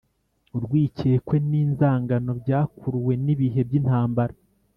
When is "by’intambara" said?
3.67-4.33